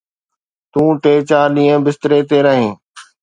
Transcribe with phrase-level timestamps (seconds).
[0.71, 2.73] تون ٽي چار ڏينهن بستري تي رهين.